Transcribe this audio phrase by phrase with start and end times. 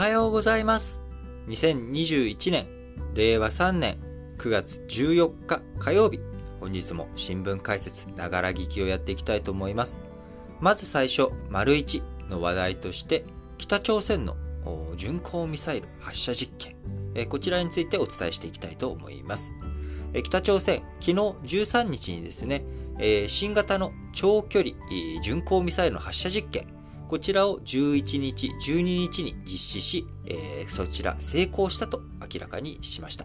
[0.00, 0.98] はようございます。
[1.48, 2.66] 2021年、
[3.12, 3.98] 令和3年
[4.38, 6.20] 9月14日火曜日、
[6.58, 10.00] 本日も新聞解説、ながら聞きをやっていきたいと思います。
[10.58, 13.26] まず最初、丸1の話題として、
[13.58, 14.38] 北朝鮮の
[14.96, 16.76] 巡航ミサイル発射実験、
[17.14, 19.54] えこちらについてお伝えしていきたいと思います。
[20.14, 22.64] え北朝鮮、昨日13日にですね、
[22.98, 24.72] え新型の長距離
[25.22, 26.79] 巡航ミサイルの発射実験、
[27.10, 33.24] こちらを11日、12日に実施し、えーそちら成功したと明らかにしました。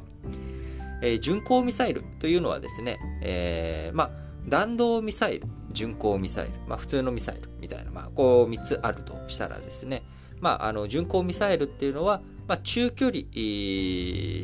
[1.03, 4.09] えー巡航ミサイルというのはですね、えーまあ、
[4.47, 10.01] 弾道ミサイル、巡航ミサイル、まあ、普通のミサイルみたいな、まあ、こう3つあるとしたらですね、
[10.41, 13.19] まあ、あの巡航ミサイルっていうのは、まあ、中距離、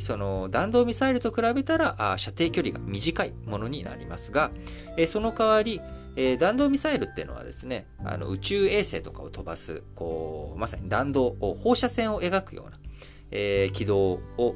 [0.02, 4.52] その弾道ミサイルと比べたら射程距離が短いものになりますが、
[5.08, 5.82] その代わり、
[6.16, 12.80] えー弾道ミサイルっていうのはですね、あの宇宙衛星とかを飛ばす、こう、まさに弾道、放射線を描くような、
[13.32, 14.56] えー軌道を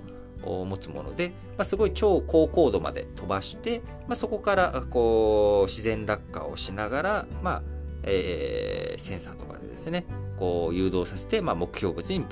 [0.65, 7.63] 持つもので、まあ、すごい超高高度まで飛ばして、まあ、そこからこう自然落下をしながら、まあ
[8.03, 10.05] えーセンサーとかでですね、
[10.37, 12.25] こう誘導させて、まあ、目標物に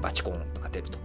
[0.00, 0.98] バチコーンと当てると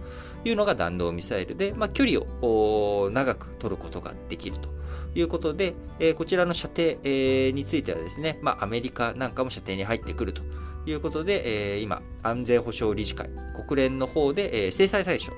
[0.44, 4.68] いうのが弾道ミサイルで、まあ、距離を長く取ることができると
[5.14, 10.42] いうことで、えーこちらの射程、えーについてはですね、まあ、アメリカなんかも射程に入ってくると
[10.86, 13.28] いうことで、えー今、安全保障理事会、
[13.66, 15.32] 国連の方で、えー制裁対象、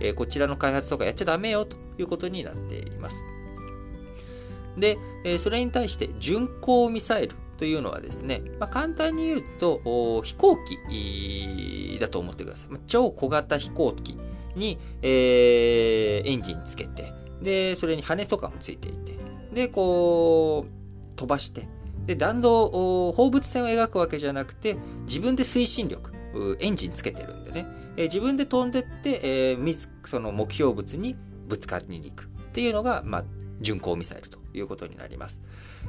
[0.00, 3.24] えーこちらの開発とかやっちゃダメよということになっています。
[4.76, 10.56] で、えーそれに対して巡航ミサイルというのはですね、まあ、簡単に言うと、飛行
[10.88, 12.70] 機だと思ってください。
[12.86, 14.16] 超小型飛行機
[14.56, 17.12] に、えーエンジンつけて、
[17.42, 19.16] で、それに羽とかもついていて、
[19.54, 21.68] で、こう、飛ばして、
[22.06, 26.12] で、弾道、放物線を描くわけじゃなくて、自分で推進力、
[26.60, 31.16] エンジンつけてるんでね、えー自分で飛んでって、えーその目標物に
[31.48, 33.24] ぶつかりに行くっていうのが、まあ、
[33.60, 35.40] 巡航ミサイルということになります。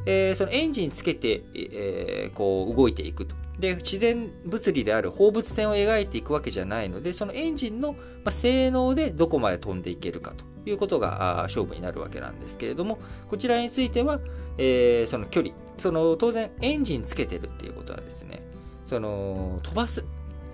[0.06, 3.36] えーそのエンジンつけて、えーこう動いていくと。
[3.62, 7.96] で、自然物理である放物線を描いていくわけじゃないので、そのエンジンの
[8.30, 12.98] 性能でどこまで飛んでいけるかということが勝負になるわけなんですけれども、
[13.30, 14.20] こちらについては、
[14.58, 18.44] えーその距離、その当然エンジンつけてるっていうことはですね、
[18.84, 20.06] その飛ばす、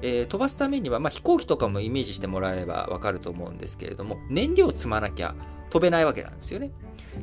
[0.01, 5.33] えー飛ばすためには、まあ、飛行機とかもイメージしてもらえばわかると思うんですけれども、燃料を積まなきゃ
[5.69, 6.71] 飛べないわけなんですよね。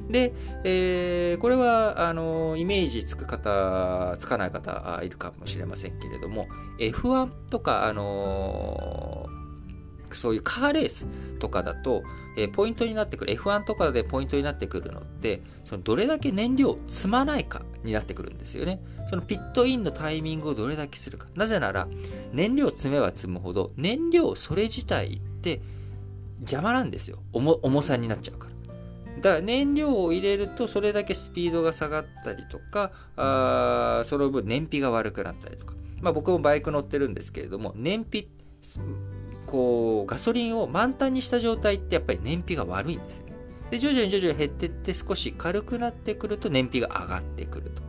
[0.09, 0.33] で、
[0.65, 6.47] えーこれは、あの、イメージつく方、つかない方いるかもしれませんけれども、
[6.79, 9.29] F1 とか、あの
[10.13, 11.07] そういうカーレース
[11.41, 12.03] とかだと、
[12.37, 18.81] えーポイントになってくる、F1 とかでポイントになってくるのって、そのどれだけ燃料を積まないかになってくるんですよね。
[19.09, 21.29] そのピットインのタイミングをどれだけするか。
[21.35, 21.89] なぜなら、
[22.33, 25.61] 燃料を積めば積むほど、燃料それ自体って
[26.41, 27.19] 邪魔なんですよ。
[27.33, 28.54] 重さになっちゃうから。
[29.21, 35.75] だ燃料を入れるとそれだけスピードが下がったりとか、あその分燃費が悪くなったりとか。
[36.01, 38.29] まあ僕もバイク乗ってるんですけれども、燃費、
[39.47, 43.33] こう、ガソリンを満タンにした状態ってやっぱり燃費が悪いんですよね。
[43.71, 47.83] で、徐々に徐々に減ってって少し軽くなってくると燃費が上がってくると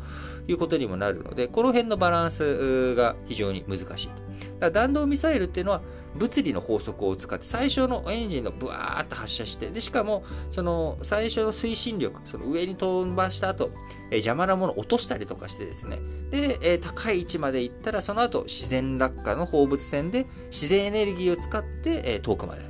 [0.48, 4.24] いうことにもなるので、この辺のバランスが非常に難しいと。
[4.60, 5.82] だ弾道ミサイルっていうのは
[6.16, 13.72] 物理の法則を使って最初のエンジンのブワーッと発射して、で、しかもその最初の推進力、その上に飛ばした後、
[14.12, 16.00] え邪魔なものを落としたりとかしてですね、
[16.32, 22.62] で、え高い位置まで行ったらその後自然落下の放物線で自然エネルギーを使って、え遠くまで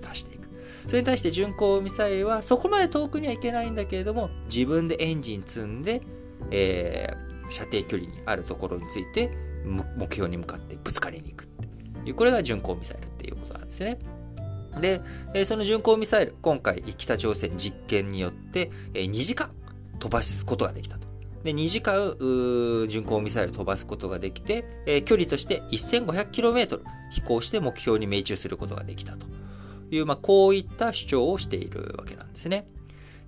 [0.00, 0.48] 出していく。
[0.86, 6.02] それに対して巡航ミサイルはそこまで遠くには行けないんだけれども、自分でエンジン積んで、
[6.50, 9.30] えー射程距離にあるところについて、
[9.64, 11.46] 目標に向かってぶつかりに行く
[12.04, 13.98] いう、これが巡航ミサイルっていうことなんですね。
[14.80, 19.50] で、その巡航ミサイル、今回北朝鮮実験によって、えー2時間
[19.98, 21.06] 飛ばすことができたと。
[21.44, 22.16] で、2時間、
[22.88, 26.80] 巡航ミサイル飛ばすことができて、えー距離として 1500km
[27.10, 29.26] 飛行して目標に命中することができたと
[29.90, 32.66] いう、まあ、こういった主張をしているわけなんですね。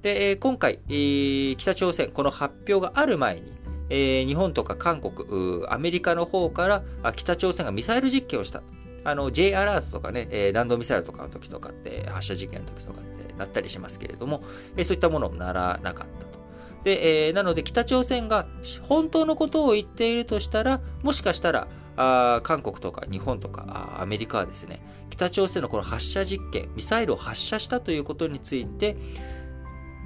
[0.03, 3.56] で、えー今回、えー北朝鮮、この発表がある前に、
[3.89, 6.83] えー日本とか韓国、アメリカの方から
[7.15, 8.63] 北朝鮮がミサイル実験をした。
[9.05, 14.43] あの、J アラートとかね、えー弾道ミサイルとかの時とかって、発射実験の時とかってなったりしますけれども、
[14.77, 16.39] えーそういったものをならなかったと。
[16.85, 18.47] で、えーなので北朝鮮が
[18.83, 21.69] 本当のことを言っているとしたら、もしかしたら、
[21.99, 28.97] あ韓国とか日本とかアメリカはですね、北朝鮮のこの発射実験、ミサイルを発射したということについて、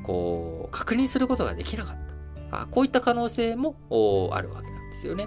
[0.05, 2.10] こう、確認することができなかった。
[2.71, 3.77] こういった可能性も
[4.33, 5.27] あるわけなんですよね。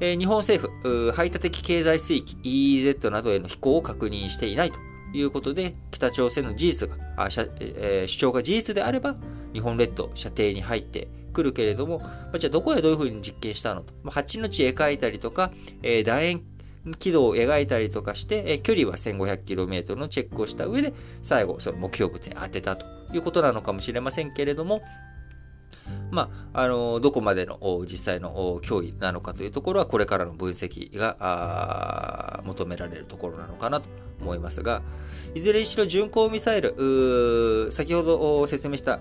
[0.00, 4.78] 日本政府、排他的経済水域 EEZ などへの飛行を確認していないと
[5.14, 9.16] いうことで、北朝鮮の事実が、主張が事実であれば、
[9.52, 12.02] 日本列島、射程に入ってくるけれども、
[12.36, 13.94] じゃあどこでどういうふうに実験したのと。
[14.02, 15.52] まあ、8の地描いたりとか、
[15.82, 16.42] 楕円
[16.98, 24.82] 軌道を描いたりとかして、距離は 1500km のチェックをした上で、最後、その目標物に当てたということなのかもしれませんけれども、
[26.12, 27.58] まあ、あの、どこまでの
[27.90, 33.88] 実際の脅威なのかというところは、これからの分析が求められるところなのかなと
[34.20, 34.82] 思いますが、
[35.34, 39.00] いずれにしろ巡航ミサイル、先ほど説明した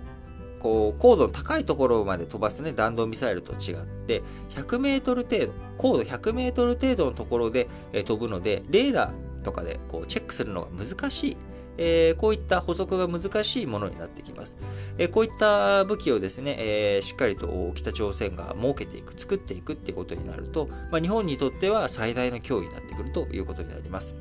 [0.61, 4.21] こう、高度の高いところまで飛ばすね、弾道ミサイルと違って、
[4.51, 11.37] 100メートル程度、高度100メートル程度のところで、え飛ぶので、レーダーとかでこうチェックするのが難しい。
[11.83, 14.55] えー、こういった補足が難しいものになってきます。
[14.99, 24.13] えー、こういった武器をですね、えー、しっかりと北朝鮮が設けていく、作っていくっていうことになると、まあ、日本にとっては最大の脅威になってくるということになります。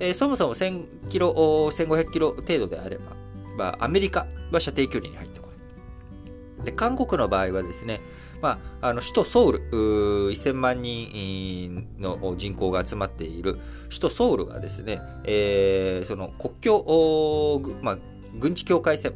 [0.00, 3.16] えそもそも1000キロ、1500キロ程度であれば、
[3.56, 5.52] まあ、アメリカは射程距離に入ってこな
[6.62, 8.00] いで、韓国の場合はですね、
[8.44, 13.54] まあ、あの首都ソウル、1000万人の人口が集まっている
[13.88, 17.98] 首都ソウルがですね、えー、その国境、まあ、
[18.38, 19.14] 軍事境界線、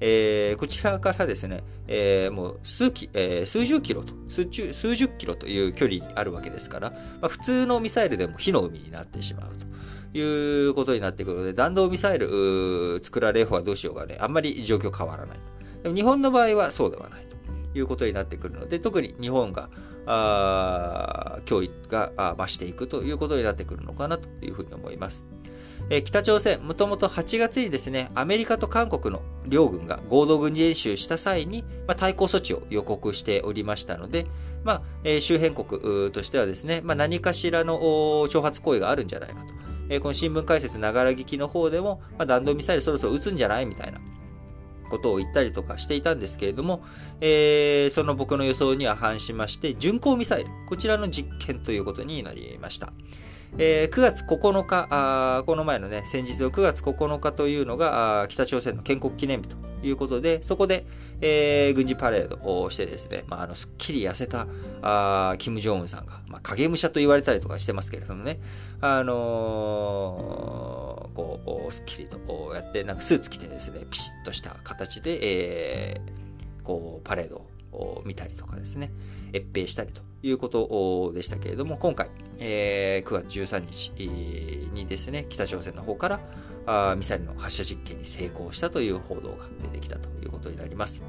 [0.00, 6.90] えー、こちらからですね、えー、もう数キ、えー、数十キロと数十、数十キロという距離にあるわけですから、
[7.20, 9.68] まあ、普通のミサイルでも火の海になってしまうと。
[10.12, 10.20] い
[10.66, 15.38] うことになってくるので、弾道ミサイル作られる方はどうしようがね、あんまり状況変わらない。
[15.84, 17.29] でも日本の場合はそうではない
[17.74, 19.70] いうことになってくるので、特に日本が、
[20.06, 25.24] あ脅威が増していくということになってくるのかなというふうに思います。
[25.92, 34.26] え北朝鮮、もともと8月にですね、アメリカと韓国の両軍が合同軍事演習した際に、まあ、対抗措置を予告しておりましたので、
[34.62, 37.80] まあえ、周辺国としてはですね、まあ、何かしらの
[38.28, 39.52] 挑発行為があるんじゃないかと。
[39.88, 44.00] え、この新聞解説ながら聞きの方でも、ま、弾道ミサイルそろそろ撃つんじゃないみたいな
[44.90, 46.82] ことを言ったりとかしていたんですけれども、
[47.20, 52.92] えー、その僕の予想には反しまして、巡航ミサイル、こちらの実験ということになりました。
[53.58, 60.86] えー、9月9日あ、この前のね、先日の9月9日というのが、北朝鮮の建国記念日ということで、そこで、
[61.20, 64.46] えー、軍事パレードをしてですね、まあ、あの、すっきり痩せた、
[64.82, 68.40] あキム・ジョンウンさんが、まあ、影武者と言われたりとかしてますけれどもね、
[68.80, 78.92] あのー、こう、すっきりとこうやって、なんかスーツ着てですね、ピシッとした形で、えー、こう、パレードを見たりとかですね、
[79.34, 82.10] 越兵したりということでしたけれども、今回、
[82.40, 83.92] えー、9月13日
[84.72, 86.20] にですね、北朝鮮の方から
[86.66, 91.02] あミサイルの発射実験に成功したという報道が出てきたということになります。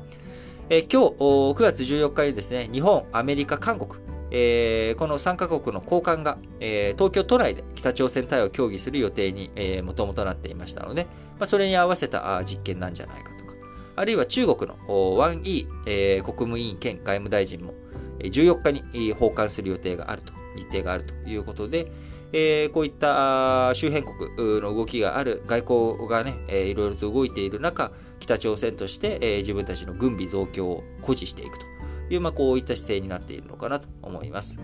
[0.70, 4.02] えー、今日9月14日にですね、日本、アメリカ、韓国、
[4.32, 9.52] えー、この3カ国の高官が、えー、東京都内で北朝鮮対応を協議する予定に、
[9.84, 11.06] もともとなっていましたので、
[11.40, 13.54] まあ、それに合わせた実験なんじゃないかとか、
[13.96, 17.74] あるいは中国のワン・イー、えー、国務委員兼外務大臣も
[18.20, 21.88] 14日に訪韓する予定があると、日程があるということで、
[22.34, 31.66] えー、こういった周辺国の動きがある外交がね、えー、いろいろと動いている中、北朝鮮として、えー、自分たちの軍備増強を誇示していくと
[32.10, 34.60] いう、まあ、こういった姿勢になっているのかなと思います。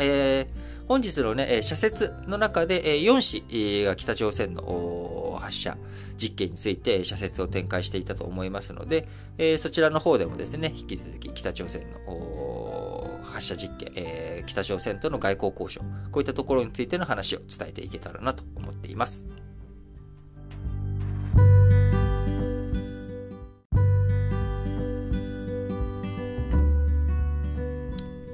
[0.00, 0.46] えー、
[0.86, 5.76] 本日のね、社説の中で、4紙が北朝鮮の発射
[6.16, 11.98] 実験について社説を展開していたと思いますのでえ、そちらの方でもですね、引き続き北朝鮮の
[13.38, 15.80] 発射実験、えー、北朝鮮との外交交渉、
[16.10, 19.26] こういったところについての話を伝えていけたらなと思っています。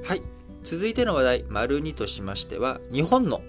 [0.03, 0.21] はい。
[0.63, 3.41] 続いての話題、丸2としましては、日本の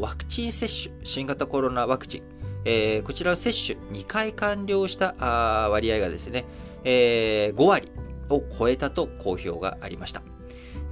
[0.00, 2.22] ワクチン接種、新型コロナワクチン、
[2.64, 5.12] えー、こちらの接種2回完了した
[5.68, 6.46] 割合がですね、
[6.84, 7.92] えー、5割
[8.30, 10.22] を超えたと公表がありました。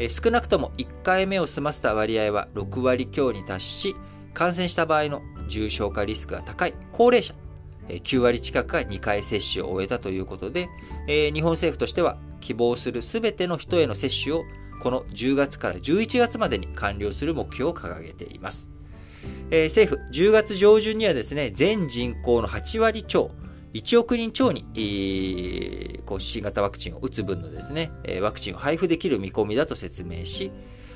[0.09, 3.97] 少なくとも1回目を済ませた割合は6割強に達し、
[4.33, 7.35] 感染した場合の重症化リスクが高い高齢者、
[7.89, 10.69] 9割近くが2回接種を終えたということで、
[11.07, 14.45] 日本政府としては希望するすべての人への接種を
[14.83, 18.71] この10月から11月までに完了する目標を掲げています。
[19.51, 23.31] 政府、10月上旬にはですね、全人口の8割超、
[23.75, 27.91] 1億人超に、えー、こう新型ワクチンを打つ分のですね、
[28.23, 30.53] ワクチンを配布できる見込みだと説明し、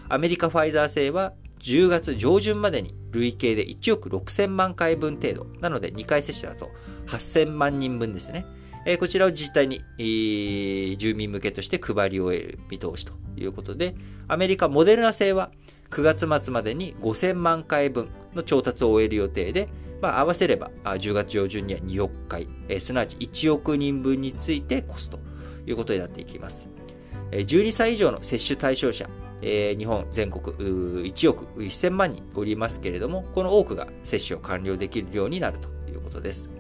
[0.09, 5.47] アメリカファイザー製は10月上旬までに累計で1億6000万回分程度。
[5.61, 6.71] なので2回接種だと
[7.09, 8.47] 8000万人分ですね。
[8.87, 13.97] えこちらを自治体に、え住民向けとして配り終える見通しということで、
[14.29, 15.51] アメリカモデルナ製は
[15.91, 19.69] 9月末までに5000万回分の調達を終える予定で、
[20.03, 25.19] まあ、合わせれば10月上旬には2億回、えすなわち1億人分について越すと
[25.67, 26.69] いうことになっていきます。
[27.31, 29.09] 12歳以上の接種対象者、
[29.43, 36.51] えー、日本全国1億1000万人おりますけれども、この多くが接種を完了できるようになるということです。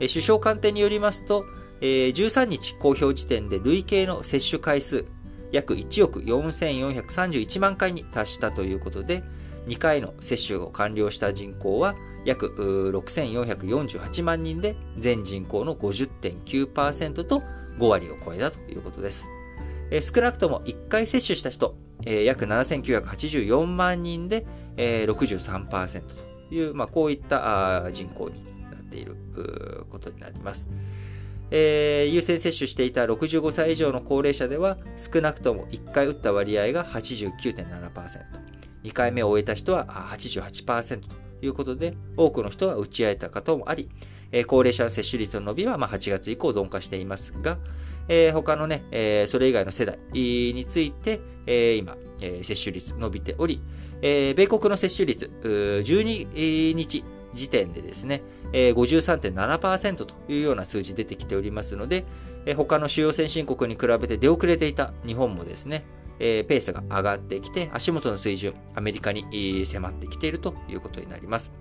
[0.00, 1.44] えー、首相官邸によりますと、
[1.80, 5.04] えー、13日公表時点で累計の接種回数
[5.52, 9.22] 約1億4431万回に達したということで、
[9.66, 11.94] 2回の接種を完了した人口は
[12.24, 17.42] 約6448万人で、全人口の50.9%と
[17.78, 19.26] 5割を超えたということです。
[19.90, 26.06] えー、少なくとも1回接種した人、えー、約7984万人で、えー、63%
[26.48, 29.16] という、まあ、こういった人口になっている
[29.90, 30.68] ことになります。
[31.54, 37.92] えー、優先接種していた65歳以上の高齢者では、少なくとも1回打った割合が89.7%、
[38.84, 43.90] 2回目を終えた人は88%ということで、多くの人は打ち会えた方もあり、
[44.32, 47.58] え高齢者の接種率の伸びはま8月以降鈍化していますが、
[48.08, 53.60] えー、他のね、えー、それ以外の世代について、えー、今、え、接種率伸びており、
[54.00, 57.04] え、米国の接種率、12日
[57.34, 58.22] 時点でですね、
[58.52, 62.04] えー、53.7%というような数字出てきておりますので、
[62.46, 65.84] えー、他の主要先進国に比べて出遅れていた日本もですね、
[66.18, 71.52] えー、ペースが上がってきて、足元の水準、アメリカに迫ってきているということになります。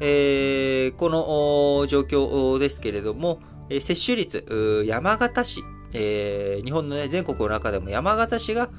[0.00, 8.70] えー、この状況ですけれども、接種率、山形市、えー、日本の、ね、全国の中でも山形市が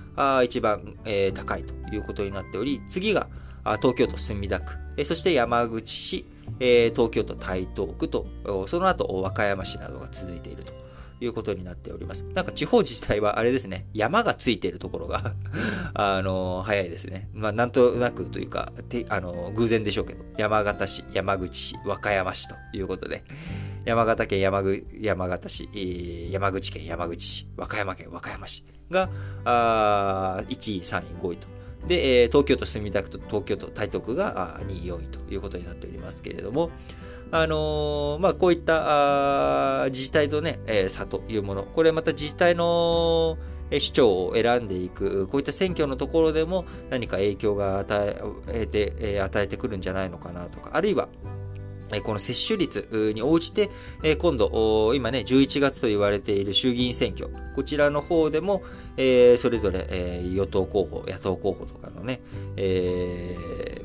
[0.43, 3.29] 一番、えー、高いということになっており、次が
[3.77, 6.25] 東京都墨田区、え、そして山口市、
[6.59, 8.27] え、東京都台東区と、
[8.67, 10.73] その後和歌山市などが続いていると
[11.19, 12.23] いうことになっております。
[12.35, 15.33] なんか地方自治体はあれですね、山がついているところが
[15.95, 17.29] あの、早いですね。
[17.33, 23.23] まあ、なんとなくというか、てあの、偶然でしょうけど、山形市、山口市、和歌山市ということで、
[23.85, 29.09] 山形県山口山形市、山口県山口市、和歌山県和歌山市が、
[29.45, 31.60] あ1位、3位、5位と。
[31.87, 36.69] で、東京都墨田区と東京都台東区が2位、4位ということになっておりますけれども、
[37.31, 43.37] あのー、まあ、こういった自治体とね、えー、差というもの、これまた自治体の
[43.71, 48.15] 市長を選んでいく、こういった選挙のところでも何か影響が与
[48.49, 51.07] えて、与えてくるんじゃないのかなとか、あるいは、
[51.99, 53.69] この接種率に応じて、
[54.19, 58.63] 今度、今ね、11月と言われている衆議院選挙、こちらの方でも、
[58.95, 59.01] そ
[59.49, 62.21] れぞれ与党候補、野党候補とかのね、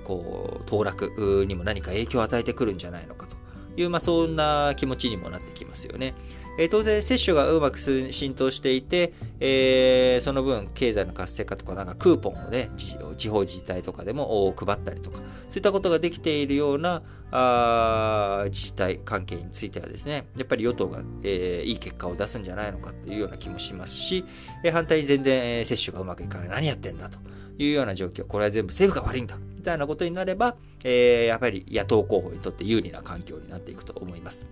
[0.04, 3.36] こう、当落にも何か影響を与えてくるんじゃないのかと
[3.80, 6.14] いう、まあ、そんな気持ちにもなってきますよね。
[6.58, 12.70] え当然、接種がうまく浸透していて、えー、その分、経済の活性化とか、なんかクーポンをね、
[13.16, 24.25] 地方自治体とかでも配ったりとか、そういったことができているようなあ自治体関係についてはですね、やっぱり与党が、えー、いい結果を出すんじゃないのかというような気もしますし、
[24.64, 26.48] えー、反対に全然、えー、接種がうまくいかない。
[26.48, 27.18] 何やってんだと
[27.58, 28.26] いうような状況。
[28.26, 29.36] これは全部政府が悪いんだ。
[29.56, 34.46] みたいなことになれば、えー、やっぱり野党候補にとって有利な環境になっていくと思います。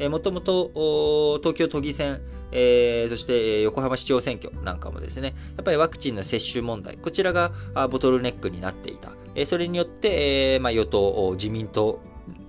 [0.00, 7.52] えー、もともと東京都議選、えー、そして横浜市長選挙なんかもですね、やっぱりワクチンの接種問題、こちらが
[7.88, 9.12] ボトルネックになっていた。
[9.36, 12.00] えー、それによって、えーまあ、与党、自民党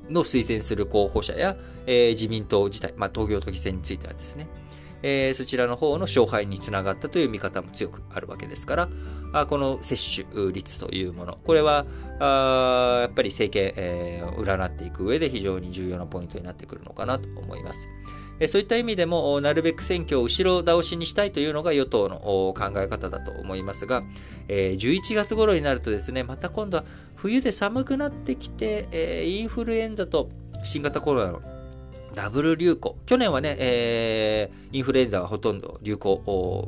[0.10, 4.48] の推薦する候補者や、えー、自民党自体、まあ、東京都議選についてはですね、
[5.04, 8.90] えー、そちらの方の勝敗につながったという見方も強くあるわけですから、
[9.34, 11.86] あこの接種率というもの、これは
[12.20, 17.88] あやっぱり政権、えー、占っていく上で非常に重要なポイントになってくるのかなと思います。
[18.48, 24.04] そういった意味でも、なるべく選挙を後ろ倒しにしたいというのが与党の考え方だと思いますが、
[24.48, 26.84] え11月頃になるとですね、また今度は
[27.16, 30.30] 冬で寒くなってきて、インフルエンザと
[30.64, 31.42] 新型コロナの
[32.16, 32.98] ダブル流行。
[33.06, 36.16] 去年はね、えー、インフルエンザはほとんど流行、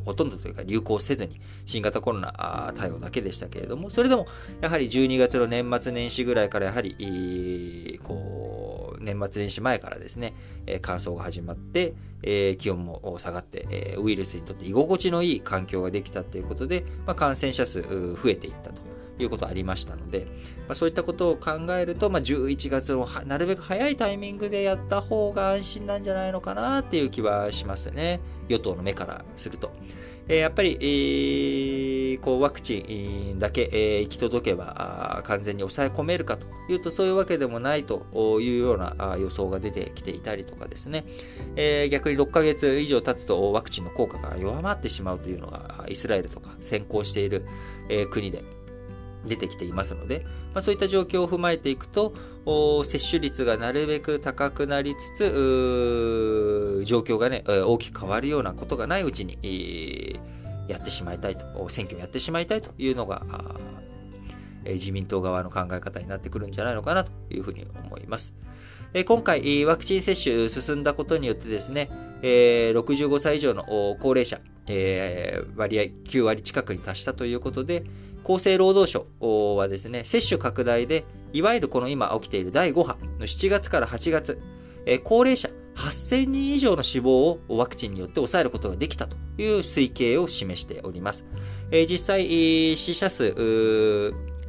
[0.05, 4.25] ほとんどというか流行せずに、新型コロナ対応だけでしたけれども、それでも、
[4.61, 10.33] やはり12月の年末年始ぐらいからやはり、こう、年末年始前からですね、
[10.65, 18.93] えー、乾燥が始まって、え、気温も下がって、え、ウイルスにとって居心地のいい環境ができたということで、まあ、感染者数増えていったと。
[19.19, 20.27] いうことありましたので、
[20.67, 28.19] まあ、そういったことを考えると、まあ、11月のなるべく早いタイミングでやった方が安心なんじゃないのかなっていう気はしますね。
[28.47, 29.71] 与党の目からすると。
[30.27, 32.79] えー、やっぱり、えー、こうワクチ
[33.35, 41.03] ンだけ、えー、行き届けば完全に抑え込めるかというとそういうわけでもないというような予想が出てきていたりとかですね、
[41.55, 47.45] えー、逆に6ヶ月以上経つとワクチンの効果が弱まってしまうというのがイスラエルとか先行している、
[47.89, 48.45] えー、国で
[49.25, 52.13] 出てきていますので、まあ、そういった状況を踏まえていくと、
[52.85, 60.19] 接種率がなるべく高くなりつつ、状況がね、大きく変わるようなことがないうちに、
[60.67, 63.23] やってしまいたいと、選挙をやってしまいたいというのが、
[64.65, 68.33] 自民党側の考え方になってくるんじゃないのかなというふうに思います。
[69.05, 71.89] 今回、ワクチン接種進んだことによってですね、
[72.21, 73.63] 65歳以上の
[73.99, 74.39] 高齢者、
[75.55, 77.83] 割合9割近くに達したということで、
[78.23, 84.39] 厚生労働省はですね、接種拡大で、いわゆるこの今起きている第5波の7月から8月、
[84.85, 91.25] え高齢者8000人以上の死亡をワクチンによって抑えることができたという推計を示しております。
[91.71, 93.33] え実際、死者数、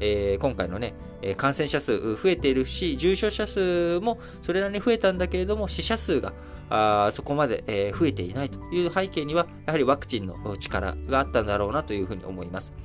[0.00, 0.94] え今回のね、
[1.36, 6.34] 感染者数増えているし、重症者数もそれなりに増えたんだけれども、死者数が
[6.68, 12.83] あそこまで、増えていないという背景には、やはりワクチンの力があったんだろうなというふうに思います。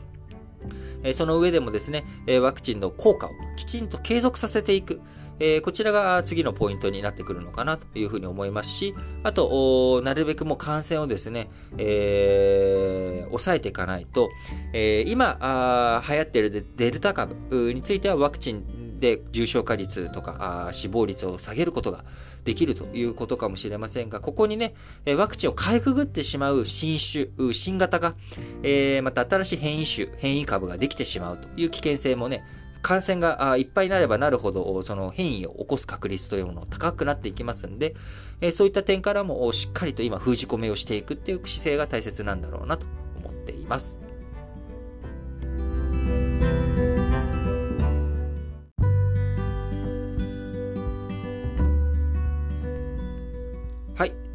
[1.14, 2.04] その上でもですね、
[2.42, 5.02] ワクチンの効果をきちんと継続させていく。
[5.64, 14.30] こちらが次のポイントになってくるのかなというふうに思いますし、あと、なるべくも感染をですね、えー、抑えていかないと、
[15.06, 17.36] 今、流行っているデルタ株
[17.74, 22.04] についてはワクチンで重症化率とか死亡率を下げることが
[22.50, 24.74] できるということかもしれませんが、ここにね、
[25.16, 28.16] ワクチンをかいくぐってしまう新種、新型が、
[28.64, 32.44] えー、また新しい変異種、変異株ができてしまうという危険性もね、
[32.82, 37.94] 感染がいっぱいになればなるほど、その変異を起こす確率というもの高くなっていきますんで、
[38.52, 42.88] そういった点からもしっかりと今封じ込めをしていくっていう姿勢が大切なんだろうなと
[43.20, 44.00] 思っています。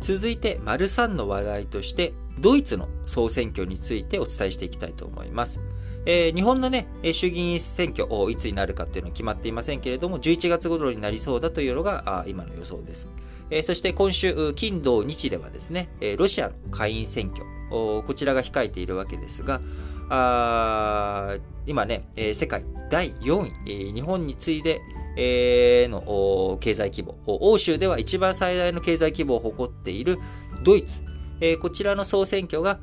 [0.04, 5.60] 続いて、丸3の話題として、ドイツの総選挙についてお伝えしていきたいと思います。
[6.04, 13.08] えー、日本のね、衆議院選挙、いつになるかっていうのは決まっていませんけれども、11月頃になりそうだというのが今の予想です。
[13.48, 15.88] えー、そして今週、金土日ではですね、
[16.18, 19.62] ロシアの下院選挙、こちらが控えているわけですが、
[20.10, 24.82] あ今ね、世界第4位、日本に次いで、
[25.16, 30.18] えー、の経済規模、欧州では一番最大の経済規模を誇っている
[30.62, 31.02] ドイツ、
[31.40, 32.78] えー、こちらの総選挙が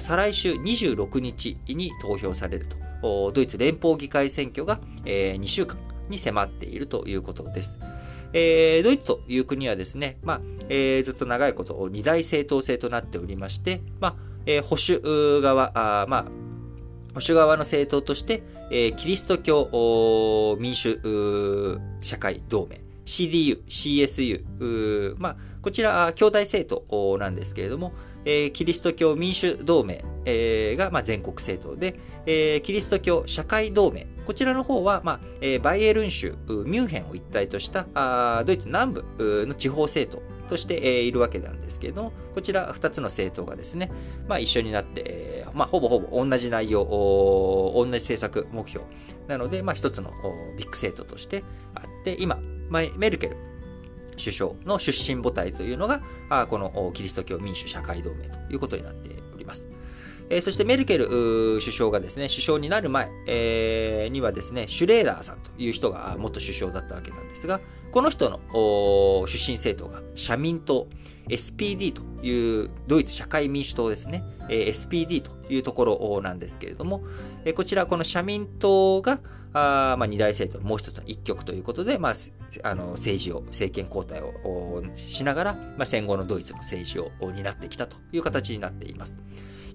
[0.00, 2.66] 再来週26日に投票される
[3.02, 7.78] と、ドイツ連邦議会選挙が、えー、2週間に迫っているということです。
[8.32, 14.14] えー、ドイツという国はですね、まあえー、ずっと長いこと二大政党制となっておりまして、まあ
[14.46, 15.72] えー、保守側、
[16.08, 16.24] まあ、
[17.14, 21.00] 保守側の政党として、えー、キリスト教民主
[22.00, 27.92] 社会同盟、CDU、CSU、まあ、こちら、兄弟政党なんですけれども、
[28.24, 31.96] えー、キリスト教民主同盟、えー、が、まあ、全国政党で、
[32.26, 35.20] えー、キリスト教社会同盟、こちらの方は、まあ、
[35.62, 36.34] バイエルン州、
[36.66, 43.90] ミュンヘンを一体としたあドイツ南部の地方政党として、いるわけなんですけど、こちら2つの政党がですね、
[44.28, 48.84] まあ、一緒になって、まあ、ほぼほぼ同じ内容、同じ政策目標
[49.28, 50.10] なので、まあ、一つの
[50.56, 51.42] ビッグ政党として
[51.74, 52.38] あって、今、
[52.70, 53.36] メルケル
[54.16, 56.02] 首相の出身母体というのが、
[56.48, 59.68] このキリスト教民主社会同盟ということになっております。
[60.30, 61.06] えー、そしてメルケル
[61.60, 67.60] 首相がですね、首相になる前、えー、にはですね、シュレーダーさんという人が元首相だったわけなんですが、
[67.92, 68.38] この人の
[69.26, 70.86] 出身政党が社民党、
[71.28, 77.02] SPD というドイツ社会民主党ですね、えー、SPD というところなんですけれども、
[77.44, 79.20] えー、こちらこの社民党が
[79.56, 82.14] あまあ、二大政党もう一つの一極ということで、まあ、
[82.64, 89.16] あの政治を、政権交代をしながら、まあ、戦後のドイツの政治を担ってきたという形になっています。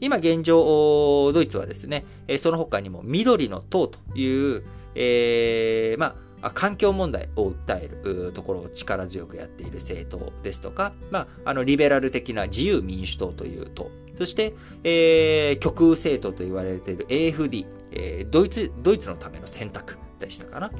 [0.02, 2.06] 今現状、ドイツはですね、
[2.38, 4.64] その他にも緑の党という、
[4.96, 20.72] えー、まあ、環境問題を訴えるところを力強くやっている政党ですとか、まあ、あの、リベラル的な自由民主党という党、そして、えー、極右政党と言われている AFD、えー、ドイツ、ドイツのための選択でしたかな。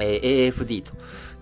[0.00, 0.92] えー、AFD と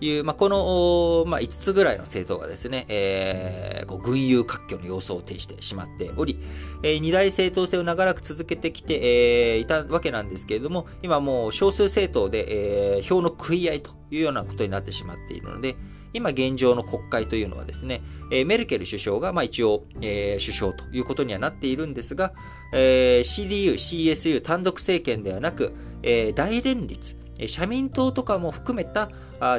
[0.01, 6.39] いう、まあ、この、まあ、5つぐらいの政党がですね、えー、こう群雄割拠の様相を呈してしまっており、
[6.83, 15.75] えー、二大政党制を長らく続けてきて、えー、いたわけなんですけれども、今もう少数政党で、えー、票の食い合いというようなことになってしまっているので、
[16.13, 22.33] 今現状の国会というのはですね、えメルケル首相が、まあ、一応、え首相ということにはなっているんですが、
[22.71, 27.15] え CDU、CSU 単独政権ではなく、え大連立、
[27.47, 29.09] 社民党とかも含めた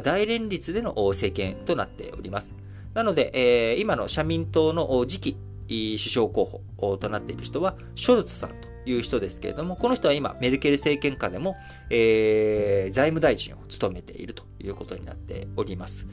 [0.02, 2.54] 大連立での政権となっております。
[2.94, 11.56] なので、今の社民党の次期首相候補となっている人は、ショルツさんという人ですけれども、この人は今、メルケル政権下でも、
[11.90, 16.06] 財務大臣を務めているということになっております。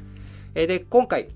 [0.54, 1.30] で、今回、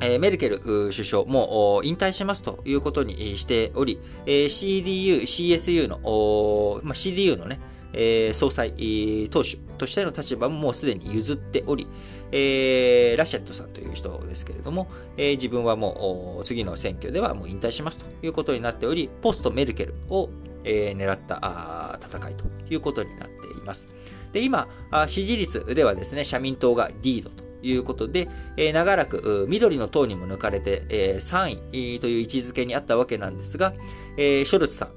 [0.00, 7.58] えメルケル首相も引退しますということにしており、CDU、CSU の、ま CDU のね、
[7.92, 8.72] え総裁、
[9.30, 11.86] 党首としての立場ももうすでに譲っており、
[12.32, 20.28] えー、ラシェットさんという人ですけれども、えー、自分はもう次の選挙ではもう引退しますということになっており、ポストメルケルを、
[20.64, 23.88] えー、狙った戦いということになっています。
[24.32, 24.68] で、今、
[25.06, 33.72] 支持率ではですね、社民党がリードということで、えー、長らく緑の党にも抜かれて、えー、3位という位置づけにあったわけなんですが、
[34.16, 34.90] えー、ショルツさん、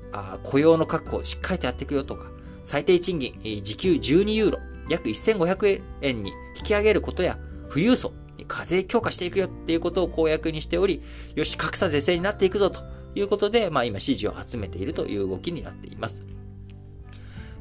[0.43, 2.31] 雇用の確保をしっかりとやっていくよとか、
[2.63, 7.37] 最低賃金、時給12ユーロ、約1500円に引き上げることや、
[7.69, 11.01] 富裕層に課税強化していくよっていうことを公約にしており、
[11.35, 12.81] よし、格差是正になっていくぞと
[13.15, 16.25] いうことで、まあ今支持を集めているという動きになっています。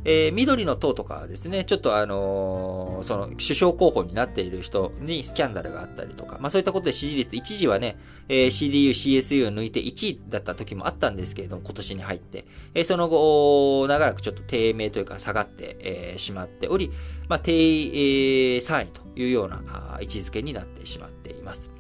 [0.04, 16.90] えー、緑の党とかはですね、ちょっとあのー、その、首相候補になっている人にスキャンダルがあったりとか、まあそういったことで支持率、一時はね、えー、CDU、CSU を抜いて1位だった時もあったんですけれども、今年に入って、えー、その後、長らくちょっと低迷というか下がって、えー、しまっており、
[17.28, 19.62] まあ低、えー、3位というような
[20.00, 21.70] 位置づけになってしまっています。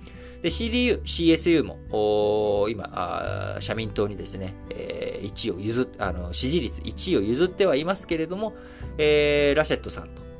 [0.42, 8.54] で、CDU、CSU も、今、社民党にですね、えー、1位を譲っ、あの、支持率1位を譲ってはいますけれども、
[8.98, 10.30] えー、ラシェットさんと、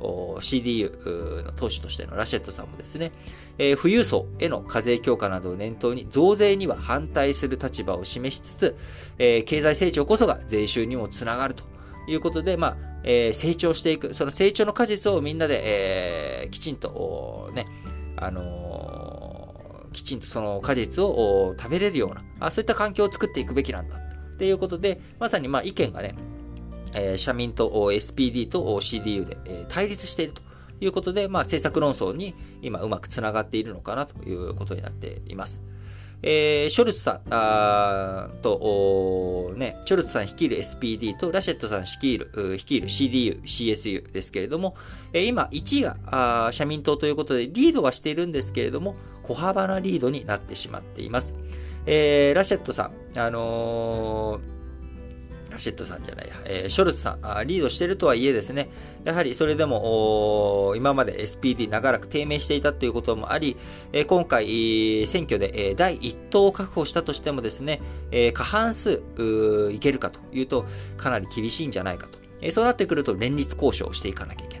[0.41, 3.11] CDU の党首としてのラシェットさんもですね、
[3.59, 8.75] えー、富裕層への課税強化などを念頭に増税には反対する立場を示しつつ、
[9.19, 11.63] えー、経済成長こそが税収にもつながると
[12.07, 17.67] いうことで、まあ、えー、成長していく、その成長の果実をみんなで、えー、きちんと、ね、
[18.17, 19.00] あの
[19.93, 23.97] きちんとその果実を食べれるような、あそういった環境を作っていくべきなんだ。
[23.97, 26.15] っていうことで、まさにまあ意見がね、
[26.93, 30.41] えー、社民と SPD と CDU で、えー、対立していると
[30.79, 35.61] いうことで、まあ政策論争に今うまくつながっているのかなということになっています。
[36.23, 44.75] えー、ショルツさんあと、ね、ショルツさん率いる SPD とラシェットさん率いる、率いる CDU、CSU ですけれども、
[45.13, 48.95] えー、今1位が社民党ということでリードはしているんですけれども、
[49.31, 51.35] 小幅なリードになってしまっています。
[51.85, 54.61] えー、ラシェットさん、あのー
[55.51, 58.69] ラシェットさんじゃないや、えー、ショルツさんあ、リードしてるとはいえですね、
[59.03, 63.57] やはりそれでも、今まで SPD 長らく低迷していたということもあり、
[63.91, 69.03] えー、今回、選挙で、えー、第1党を確保したとしてもですね、えー、過半数
[69.71, 70.65] いけるかというと、
[70.97, 72.17] かなり厳しいんじゃないかと。
[72.41, 74.60] えー、そうなってくると連立交渉をしていかなきゃいけな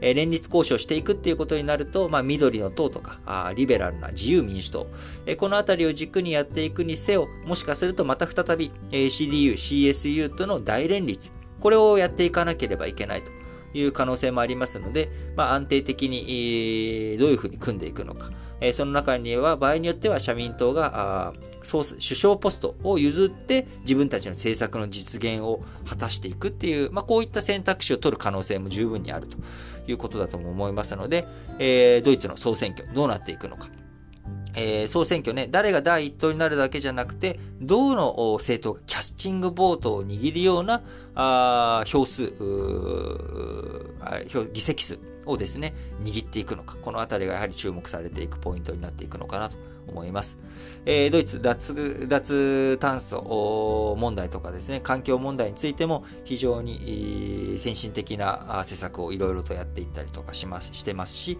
[0.00, 4.86] え連立交渉していくっていうことになると、まあ、緑の党とか、あリベラルな自由民主党、
[5.26, 11.30] えこのあたりを軸にやっていくにせよ、もしかするとまた再び、え CDU、CSU との大連立、
[11.60, 13.35] これをやっていかなければいけないと。
[13.76, 18.30] いう可能性もありますので、まあ、安定的に、どういうふうに組んでいくのか。
[18.72, 29.36] その中には場合によっては社民党が首相ポストを譲って自分たちの政策の実現を果たしていくっていう、まあ、こういった選択肢を取る可能性も十分にあると
[29.86, 31.26] いうことだとも思いますので、
[31.58, 33.68] えー、ドイツの総選挙どうなっていくのか。
[34.56, 40.82] えー、総選挙ね、誰が第一党になるだけじゃなくて、どの政党がキャスチングボートを握るような、
[41.14, 42.32] あ票数
[44.52, 46.76] 議席数をですね、握っていくのか。
[46.80, 49.58] このあたりがやはり注目されていくポイントになっていくのかなと
[49.88, 50.38] 思います。
[50.86, 61.38] えー、ドイツ脱、脱炭素問題とかですね、環境問題についても非常に先進的な施策をいろいろとやっていったりとかします、してますし、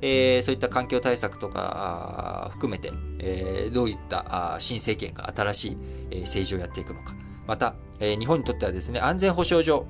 [0.00, 5.68] えー、そういった環境対策とか含めて、えー、どういった新政権が新し
[6.10, 7.14] い政治をやっていくのか。
[7.46, 9.86] また、えー、日本にとってはですね、安全保障上、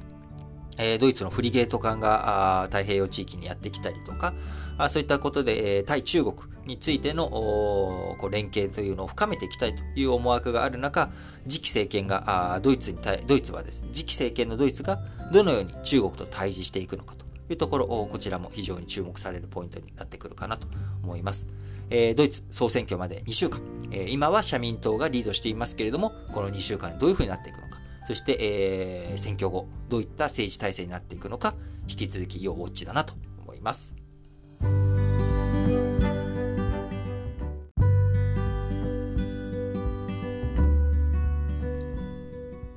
[0.81, 4.33] えドイツのフリゲート艦が太平洋地域にやってきたりとか、
[4.79, 11.11] あそういったことで、対中国についてのこう連携というのを深めていきたいという思惑がある中、
[11.49, 14.99] 次期政権が、あドイツに対、ドイツはですね、次期政権のドイツが
[15.33, 20.67] どのように中国と対峙していくのかというところを、こちらも非常に注目されるポイントになってくるかなと
[21.03, 21.47] 思います。
[21.91, 31.55] えー、ドイツ総選挙まで2週間、えー、今は社民党がリードしていますけれども、この2週間どういうふうになっていくのか、そして、えー、選挙後、どういった政治体制になっていくのか、
[31.89, 33.95] 引き続き要ウォッチだなと思います。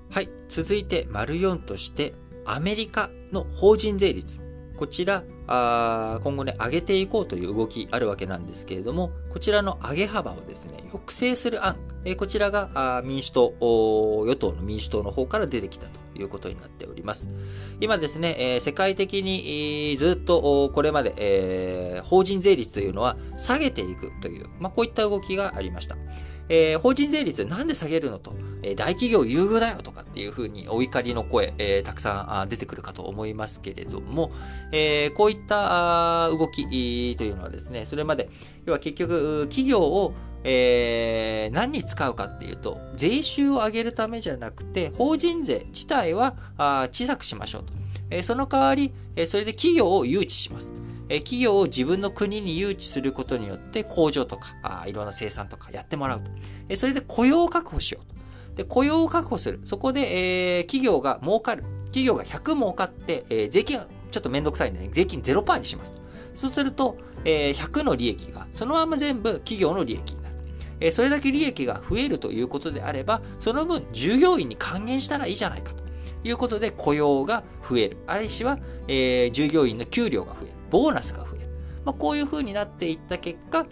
[0.09, 2.13] はい、続いて、丸4として、
[2.45, 4.39] アメリカの法人税率
[4.81, 13.53] こちら、あ今後ね、上げていこうという動きあるわけなんですけれども、こちらの上げ幅をですね、抑制する案、えこちらが民主党、
[14.25, 17.29] 与党の民主党の方から出てきたということになっております。
[17.79, 25.95] 今ですね、え、世界的に、ずっとこれまで、え、法人税率というのは下げていくという、まあ、こういった動きがありました。
[26.53, 34.31] えー、法人税率なんで下げるのと、えー、大企業優遇だよとかっていうふうにお怒りの声、えー、たくさん出てくるかと思いますけれども、
[34.73, 38.29] えこういった動きというのはですね、それまで、
[38.65, 47.73] 要は結局、企業をえー、何に使うかっていうと、税収を上げるためじゃなくて、法人税自体はあ小さくしましょうと。
[48.09, 50.73] えー、その代わり、えー、それで企業を誘致します。
[51.13, 56.31] え企業を自分の国に誘致することによって工場とか、あいろんな生産とかやってもらうと。
[56.69, 58.15] えそれで雇用を確保しようと。
[58.55, 59.59] で、雇用を確保する。
[59.65, 61.63] そこで、えー、企業が儲かる。
[61.87, 65.99] 企業が100儲かって、えー、税金がちょっとめんどくさいんでね、税金0%にしますと。
[66.33, 70.35] そうすると、えー、100の利益が、そのまま全部企業の利益になる。
[70.79, 75.83] えー、それだけ利益が増えるということであれば、その分従業員に還元したらいいじゃないかと
[76.23, 77.97] いうことで雇用が増える。
[78.07, 80.60] あるいは、えー、従業員の給料が増える。
[80.71, 81.49] ボーナスが増える。
[81.85, 83.67] まあ、こういう風になっていった結果、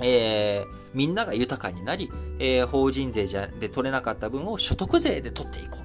[0.00, 5.84] えー、みんなが豊かになり、えー、法人税じゃで取れなかった分を所得税で取っていこう。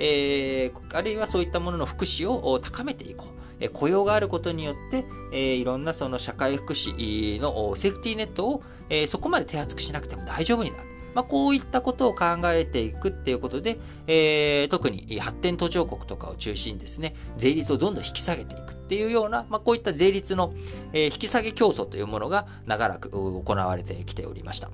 [0.00, 3.38] えー、あるいはそういったものの福祉を高めていこう。
[3.60, 10.84] え雇用があることによって、えいろんなその社会福祉のセーフティーネットを、えそこまで手厚くしなくても大丈夫になる。
[11.14, 20.52] まあ、こういったことを考えていくっていうことで、えー、特に発展途上国とかを中心にですね、税率をどんどん引き下げていくっていうような、まあ、こういった税率の、
[20.92, 24.70] えー、引き下げ競争というものが長らく行われてきておりました。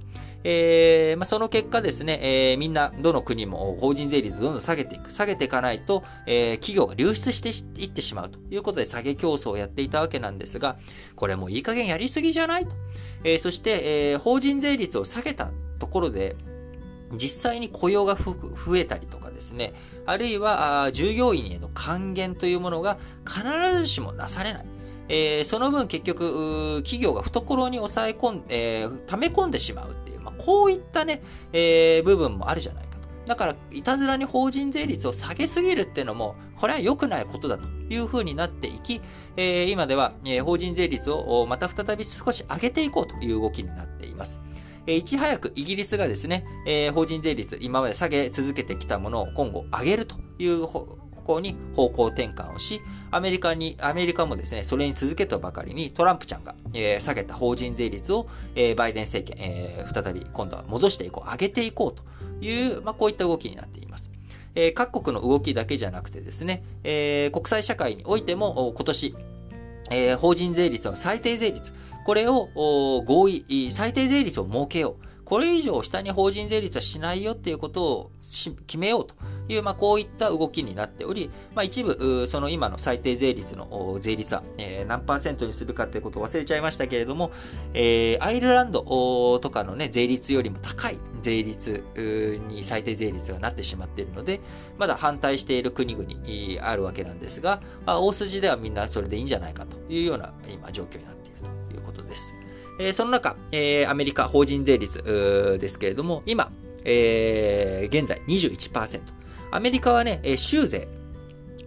[0.46, 5.10] えー、まあ、その結果ですね、えー、みんな、どの国も法人税率をどんどん下げていく。
[5.10, 7.48] 下げていかないと、えー、企業が流出して
[7.82, 10.76] いってしまうということで下げ競争をやっていたわけなんですが、
[11.16, 12.76] これもういい加減やりすぎじゃないと。
[13.24, 15.50] えー、そして、えー、法人税率を下げた
[15.84, 16.34] ところで、
[17.12, 18.34] 実際に雇用が増
[18.78, 19.74] えたりとかですね、
[20.06, 23.44] あるいは従業員への還元というものが必
[23.78, 24.66] ずしもなされない。
[25.08, 31.20] えー、その分結局、企業が懐に抑え込んで、えー、溜め込んでしまうっていう、まあ、こういったね、
[31.52, 33.08] えー、部分もあるじゃないかと。
[33.26, 39.02] だから、いたずらに法人税率を下げすぎるっていうのも、これは良くないことだというふうになっていき、
[39.36, 44.40] えー、今では、えー、法人税率をまた再び少し上げていこうという動きになっています。
[44.86, 64.10] えいち早くイギリスがですね、えー、法人税率、今まで下げ続けてきたものを今後上げるという方向に方向転換をし、アメリカに、アメリカもですね、それに続けたばかりにトランプちゃんが、えー、下げた法人税率を、えー、バイデン政権、えー、再び今度は戻していこう、上げていこうという、まあ、こういった動きになっています。
[64.54, 69.14] えー、各国の動きだけじゃなくてですね、えー、国際社会においても今年、
[69.90, 71.72] えー、法人税率の最低税率、
[72.04, 72.48] これを
[73.04, 75.04] 合意、最低税率を設けよう。
[75.24, 78.10] これ以上下に法人税率はしないよっていうことを
[78.66, 79.14] 決めようと
[79.48, 87.30] いう、まあ、こういった動きになっており、まあ、一部、その今の最低税率の税率は、え、何パーセントにするかっていうことを忘れちゃいましたけれども、
[87.72, 91.84] えー、アイルランドとかのね、税率よりも高い税率
[92.48, 94.40] に最低税率がなってしまっているので、
[94.76, 101.13] まだ反対している国々あるわけなんですが、まあ、大筋ではみんなそれでいいんじゃないかというような今状況になっているということ
[102.14, 102.34] です。
[102.78, 105.02] えー、その中、えー、アメリカ法人税率
[105.60, 106.50] ですけれども、今、
[106.84, 109.02] えー、現在21%。
[109.50, 110.88] アメリカはね、州税、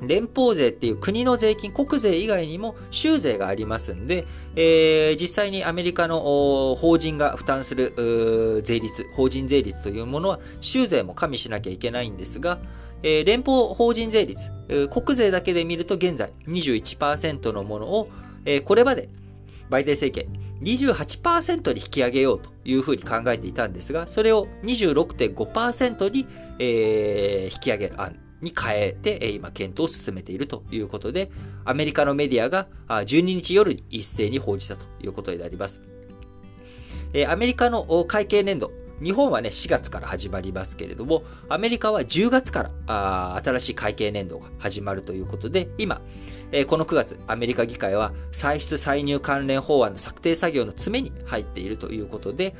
[0.01, 12.59] 連邦税っていう国の税金、国税以外にも州税がありますんで、えー、実際にアメリカの法人が負担する税率、法人税率というものは州税も加味しなきゃいけないんですが、
[13.03, 14.49] えー、連邦法人税率、
[14.89, 18.09] 国税だけで見ると現在21%のものを、
[18.45, 19.09] えー、これまで
[19.69, 26.27] バイデン政権28%に引き上げようというふうに考えていたんですが、それを26.5%に、
[26.59, 31.29] えー、引き上げる案に変えて、今検討を進めているということで、
[31.65, 35.81] アメリカのメディアが12日夜に一斉に報じたということになります。
[37.27, 46.01] アメリカの会計年度、日本はね、4月から始まりますけれども、アメリカは10月から新しい会計年度が始まるということで、今、
[46.67, 52.55] この9月、アメリカ議会は歳出歳入関連法案の策定作業の詰めに入っているということで、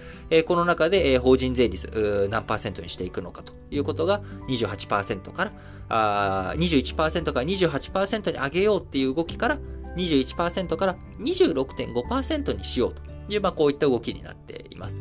[0.46, 5.52] この中で、法人税率何パーセントにしていくのかということが28%から、
[5.90, 9.60] あ21%から28%に上げようっていう動きから、
[9.96, 13.02] 21%から26.5%にしようと
[13.34, 14.96] いう、まあ、こういった動きになっています。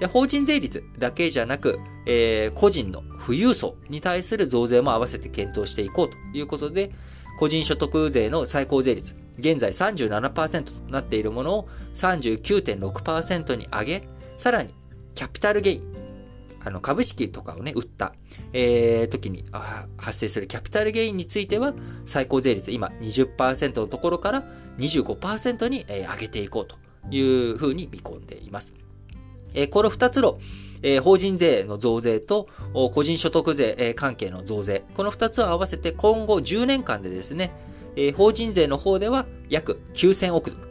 [0.00, 6.90] で、法人税率だけじゃなく、えー、個人の富裕層に対する増税も合わせて検討していこうということで、
[7.38, 14.74] 個人所得税の最高税率、現在37%となっているものを39.6%に上げ、さらに
[15.14, 15.92] キャピタルゲイン、
[16.64, 18.14] あの株式とかをね、売った、
[18.52, 19.44] えー、時に
[19.96, 21.74] 発生するキャピタルゲインについては、
[22.06, 24.44] 最高税率、今20%のところから
[24.78, 26.76] 25%に、えー、上げていこうと
[27.10, 27.20] い
[27.50, 28.72] うふうに見込んでいます。
[29.54, 30.38] えー、この2つの、
[30.84, 32.46] えー、法人税の増税と
[32.92, 37.52] 個人所得税、え、関係の増税、この2つを合わせて今後10年間でですね、
[37.96, 40.62] えー、法人税の方では約9000億ドル、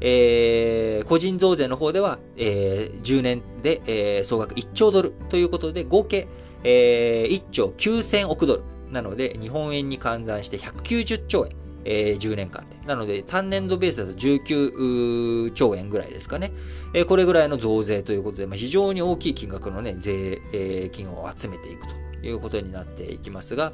[0.00, 5.12] えー、個人増税の方では、えー、10年で、えー、総額1兆ドル。
[5.30, 6.28] ということで、合計、
[6.62, 8.62] えー、1兆9000億ドル。
[8.90, 11.56] なので、日本円に換算して190兆円、
[11.88, 12.76] えー、10年間で。
[12.84, 16.52] なので、単年度ベースだと19兆円ぐらいですかね。
[16.92, 23.72] えー、これぐらいの増税ということで、まあ、非常に大きい金額のね、税、え、金を集めていくということになっていきますが、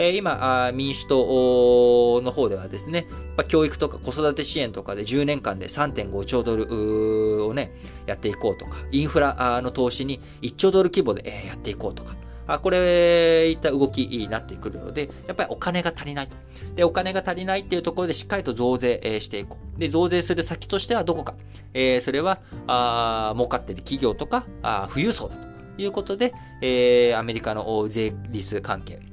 [0.00, 7.72] え今、民主党の方ではですね、ま教育とか子育て支援とかで10年間で3.5兆ドルをね、
[8.06, 12.14] やっていこうとか、インフラの投資に1兆ドル規模でやっていこうとか、
[12.48, 16.36] あこれ、いった動きになってくるので、やっぱりお金が足りないと。
[16.74, 19.78] で、お金が足りないっていうところでしっかりと増税していこう。
[19.78, 21.34] で、増税する先としてはどこか。
[21.74, 26.32] えー、それは、あ儲かってる企業とか、あ富裕層だということで、
[26.62, 29.08] えー、アメリカの税率関係。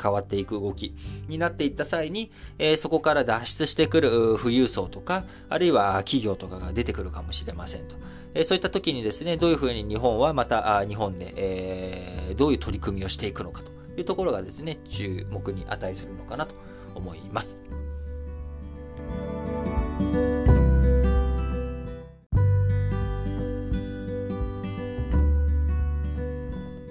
[0.00, 0.94] 変わっていく動き
[1.26, 7.96] になっていった際に、えー、そこから脱出してくる富裕層とか、あるいは企業とかが出てくるかもしれませんと。
[8.34, 16.54] え、そういった時にですね、どういうふうに日本はまた日本で、えー、どういう取り組みをしていくのかというところがですね、注目に値するのかなと
[16.94, 17.62] 思います。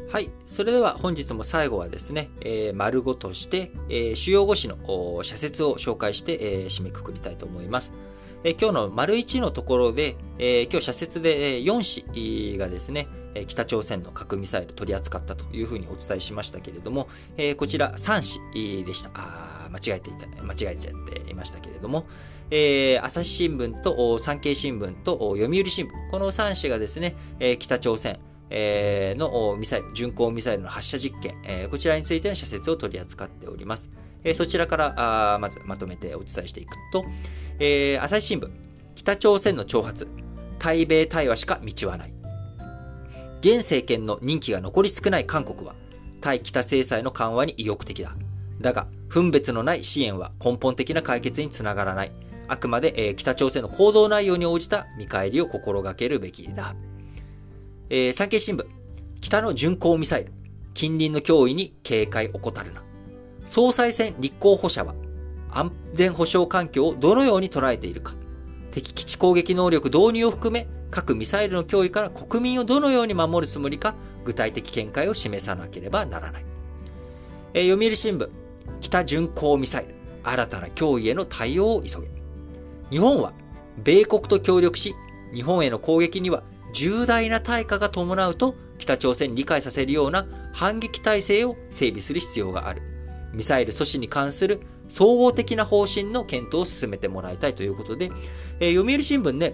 [0.10, 0.32] はい。
[0.48, 7.94] それでは本日も最後はですね、えー、丸ごとして、えー、主要語詞の社説を紹介して、えー、締めくくりたいと思います。
[8.44, 10.16] 今日の丸1のところで、
[10.70, 13.08] 今日社説で4紙がですね、
[13.48, 17.08] 北朝鮮の核ミサイル取り扱ったというふうにお伝えしましたけれども、
[17.58, 19.12] こちら3紙でした。
[19.16, 22.06] あ間違えていた、間違えちゃっていましたけれども、
[22.50, 27.16] えー、朝日新聞と産経新聞と読売新聞、この3紙がですね、
[27.60, 28.20] 北朝鮮、
[28.50, 33.90] え、のミサイル、巡航ミサイルの発射実験、え、こちらについての社説を取り扱っております。
[34.24, 37.06] え、そちらからあまずまとめてお伝えしていくと、
[37.60, 38.50] えー、朝日新聞、
[38.96, 40.08] 北朝鮮の挑発、
[40.60, 42.14] 対米対話しか道はない。
[43.42, 45.76] 現政権の任期が残り少ない韓国は、
[46.22, 48.16] 対北制裁の緩和に意欲的だ。
[48.60, 52.12] だが、分別のない支援は根本的な解決につながらない。
[52.48, 56.76] あくまで、えー、北朝鮮の行動内容に応じた見返りを心がけるべきだ。
[57.90, 58.66] えー、産経新聞、
[59.22, 60.32] 北の巡航ミサイル、
[60.74, 62.84] 近隣の脅威に警戒怠るな。
[63.50, 64.96] 総裁選立候補者は、
[65.52, 68.14] 安全保障環境をどのように捉えているか。
[68.72, 76.46] 敵基地攻撃能力導入を含め、各ミサイルの脅威から国民をどのように守るつもりか、具体的見解を示さなければならない。
[77.54, 78.30] えー、読売新聞、
[78.82, 82.08] 北巡航ミサイル、新たな脅威への対応を急げ。
[82.90, 83.34] 日本は、
[83.84, 84.96] 米国と協力し、
[85.34, 92.82] 日本への攻撃には重大な対価が伴うと北朝鮮に理解させるような反撃体制を整備する必要がある。
[93.34, 98.12] ミサイル阻止に関する総合的な方針の検討を進めてもらいたいということで、
[98.60, 99.54] えー、読売新聞ね、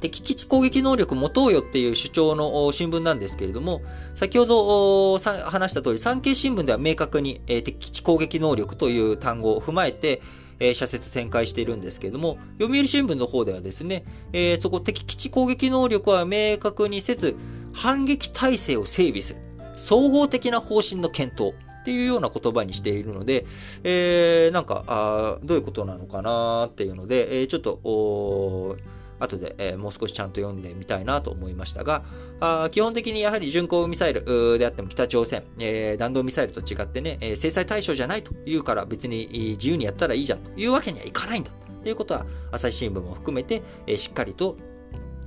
[0.00, 3.80] 敵基地攻撃能力持とうよっていう主張の新聞なんですけれども、
[4.14, 10.20] 先ほど話した通り、産経新聞では明確に、えー、敵基地攻撃能力という単語を踏まえて、
[10.60, 17.36] えー、社説展開しているんですけれども、読売新聞の方ではですね、えー、そこ敵基地攻撃能力は明確にせず、
[17.72, 19.40] 反撃体制を整備する。
[19.76, 21.54] 総合的な方針の検討。
[21.84, 23.44] っていうような言葉にしているので、
[23.82, 28.78] えー、なんか、あどういうことなのかなっていうので、えー、ちょっと、
[29.20, 32.02] 後で、えー、もう少しちゃんと読んでみたいなと思いましたが、
[32.40, 41.50] あ基本的にやはり巡航ミサイルであっても北朝鮮、えー、弾道ミサイルと違ってね、え制裁対象じゃないというから別に自由にやったらいいじゃんというわけにはいかないんだ
[41.82, 44.56] ということは、朝日新聞も含めて、えしっかりと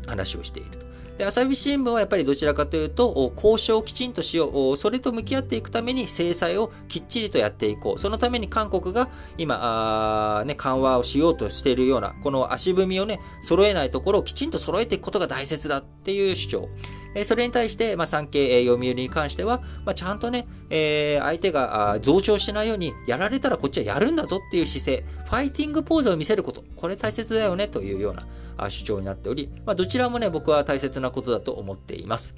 [0.07, 0.86] 話をしていると。
[1.17, 4.77] で、朝日新聞はやっぱりどちらかというと、交渉をきちんとしよう。
[4.77, 7.99] それと向き合っていくために制裁をきっちりとやっていこう。
[7.99, 16.69] そのために韓国が今、ね、緩和をしようとしているような、この足踏みをね、揃えないところをきちんと揃えていくことが大切だっていう主張。
[17.15, 28.27] えそれに対して、まあ、産経、読売に関しては、まあ、ちゃんとね、えー、相手が増長しないように、やられたらこっちはやるんだぞっていう姿勢、ファイティングポーズを見せること、これ大切だよねというような
[28.57, 32.35] あ主張になっており、まあ、どちらもね、僕は大切なことだと思っています。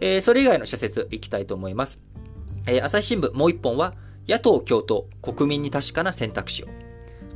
[0.00, 2.00] えー、それ以外の社説いきたいと思います。
[2.66, 3.94] えー、朝日新聞もう一本は、
[4.26, 6.68] 野党共闘、国民に確かな選択肢を。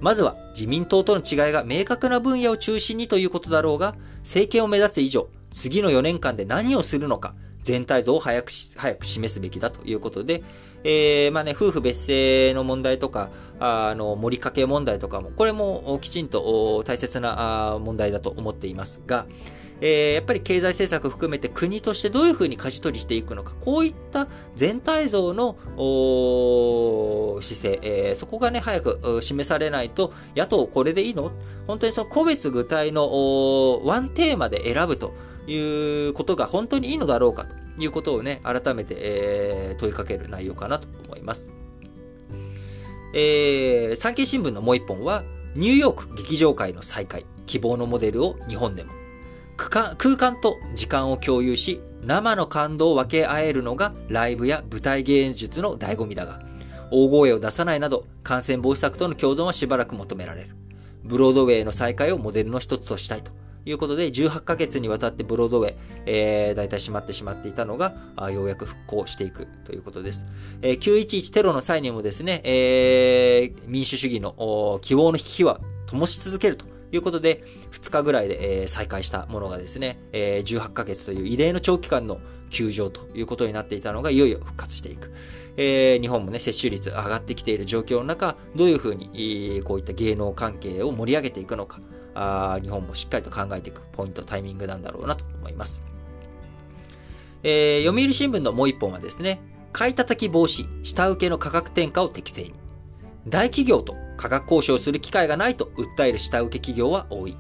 [0.00, 10.42] まずは自民党との違いが明確な分野を中心にということだろうが、政権を目指す以上、次の4年間で何をするのか、全体像を早く早く示すべきだということで、
[10.84, 13.30] えー、まあね、夫婦別姓の問題とか、
[13.60, 19.26] あの、森家系問題とかも、これもきちんと大切な問題だと思っていますが、
[19.80, 25.56] えー、やっぱり経済政策含めて国としてどういうふうに舵取りしていくのか、こういった全体像の
[27.42, 31.32] 姿勢、えー、そこがね、早く示されないと、野党これでいいの？
[31.66, 35.12] 本当にその個別具体のワンテーマで選ぶと
[35.50, 41.48] いうことが本当にいいのだろうかということをね、改めて、えー、問いかける内容かなと思います。
[43.14, 45.24] えー、産経新聞のもう一本は、
[45.54, 48.92] ニューヨーク劇場界の再開、希望のモデルを日本でも。
[49.56, 56.40] 空間と時間を共有し、生の感動を分け合えるのがライブや舞台芸術の醍醐味だが、
[56.90, 60.50] 大声を出さないなど感染防止策との共存はしばらく求められる。
[61.04, 63.32] ブロードウェイの再開をモデルの一つとしたいと
[63.68, 70.24] ということで、18ヶ月にわたってブロードウェイ、えー、大体閉まってしまっていたのが、あようやく復興していくということです。
[70.62, 85.12] えー、911テロの際にもですね、えー、民主主義の希望の火は灯し続けるということで、2日ぐらいで、えー、再開したものがですね、えー、18ヶ月という異例の長期間の休場ということになっていたのが、いよいよ復活していく。
[85.58, 91.80] えー、日本もね、接種率上がってきている状況の中、どういうふうに、こういった芸能関係を盛り上げていくのか、
[92.20, 95.82] あ日本もしっかりと考えていくポイント、タイミングなんだろうなと思います。
[97.44, 99.40] えー、読売新聞のもう一本はですね、
[99.72, 102.54] 買い叩き防止、下請けの価格転嫁を適正に。
[103.28, 107.36] 大企業と価格交渉する機会がないと訴える下請け企業は多い。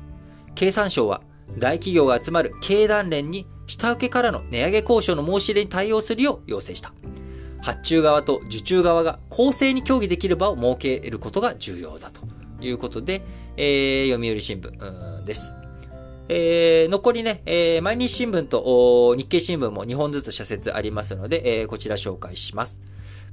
[0.54, 1.22] 経産省は
[1.56, 6.92] 大企業が集まる経団連に下請けからの値上げ交渉の申し入れに対応するよう要請した。
[7.60, 12.22] 発注側と受注側が公正に協議できる場を設けることが重要だと
[12.60, 13.22] いうことで、
[13.60, 15.52] えー、読売新聞です。
[16.28, 22.80] えー、残りね、えー、毎日新聞と日経新聞も2本ずつ社説ありますので、えー、こちら紹介します。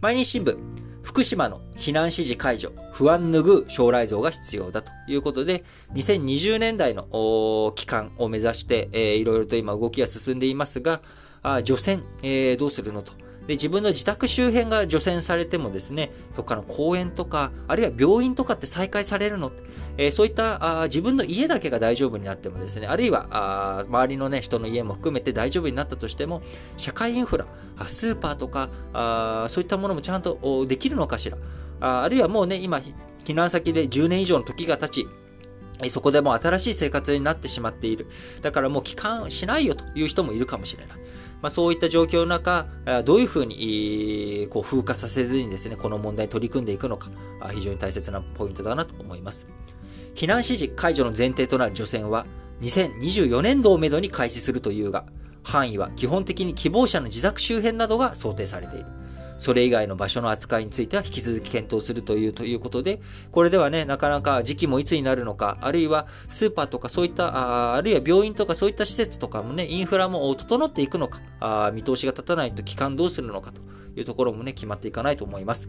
[0.01, 0.57] 毎日新聞、
[1.03, 5.63] 福島の避難指示解除、不安拭う将来像が必要だということで、
[5.93, 11.01] 2020年代の期間を目指して、えー、いろいろと今動きが進んでいますが、
[11.43, 13.13] あ除染、えー、どうするのと
[13.47, 19.51] で、自分の自宅周辺が除染されてもですね、他の公園とか、あるいは病院とかって再開されるの
[19.97, 26.41] えー、そういったあ自分の家だけが大丈夫になってもですね、あるいはあ周りのね、人の家も含めて大丈夫になったとしても、
[26.77, 27.45] 社会インフラ、
[27.87, 31.37] スーパーとか、あそういったものもちゃんとできるのかしら。
[31.81, 32.81] ああるいはもうね、今、
[33.23, 35.07] 避難先で10年以上の時が経ち、
[35.89, 38.07] そこでもう新しい生活になってしまっている。
[38.41, 40.97] だからもう帰還しないよという人もいるかもしれない。
[41.45, 42.65] まあ、そういった状況の中、
[43.03, 47.11] どういうふうにこう風化させずにですね、この問題に取り組んでいくのか、
[47.53, 49.45] 非常に大切なポイントだなと思います。
[50.15, 52.25] 避難指示解除の前提となる除染は、
[52.61, 55.05] 2024年度をめどに開始するというが、
[55.43, 58.87] 範囲は基本的に希望者の自宅周辺などが想定されている。
[59.37, 73.61] それ以外の場所の扱いについては引き続き検討するという、ということで、これではね、なかなか時期もいつになるのか、あるいはスーパーとかそういった、ああるいは病院とかそういった施設とかもね、インフラも整っていくのか、あ見通しが立たないと期間どうするのかと
[73.97, 75.67] いうところもね、決まっていかないと思います。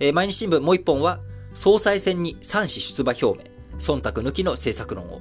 [0.00, 1.20] えー、毎日新聞もう一本は、
[1.54, 5.20] 総裁選に3市出馬表明、忖度抜きの政策論を。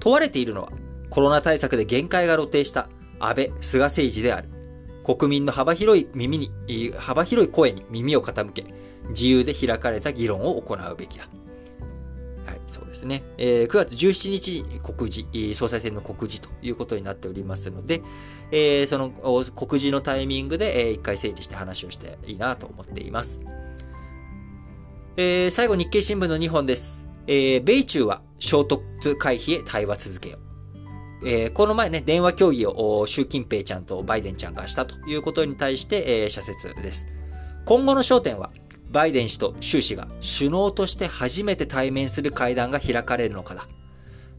[0.00, 0.70] 問われているのは、
[1.10, 2.88] コロナ対策で限界が露呈した
[3.18, 4.55] 安倍、菅政治である。
[5.06, 6.50] 国民の幅広い耳に、
[6.98, 8.64] 幅広い声に耳を傾け、
[9.10, 11.28] 自由で開かれた議論を行うべきだ。
[12.44, 13.22] はい、そうですね。
[13.38, 18.02] えー、9月17日に告示、総裁選の告示ということになっておりますので、
[18.50, 19.10] えー、その
[19.54, 23.40] 告示のタイミングで、えー、一回整理して話をしていいなと思っています。
[25.16, 27.06] えー、最後日経新聞の2本です。
[27.28, 30.38] えー、米中は衝突回避へ対話続けよ。
[31.24, 37.06] えー、この前ね、電話協議を習近平ちゃんとバイデンちゃんがしたということに対して、えー、社説です。
[37.64, 38.50] 今後の焦点は、
[38.90, 40.06] バイデン氏と習氏が
[40.38, 43.66] 首脳として初めて対面する会談が開かれるのかだ。